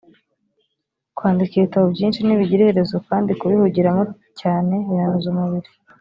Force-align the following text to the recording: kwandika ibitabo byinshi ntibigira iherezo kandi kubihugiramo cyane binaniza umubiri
kwandika 1.17 1.53
ibitabo 1.55 1.85
byinshi 1.95 2.19
ntibigira 2.21 2.61
iherezo 2.65 2.95
kandi 3.07 3.31
kubihugiramo 3.39 4.03
cyane 4.39 4.73
binaniza 4.87 5.27
umubiri 5.33 5.69